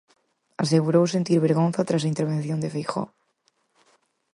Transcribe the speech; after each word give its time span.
Asegurou 0.63 1.05
sentir 1.07 1.39
vergonza 1.47 1.87
tras 1.87 2.03
a 2.03 2.11
intervención 2.13 2.59
de 2.61 2.71
Feijóo. 2.73 3.07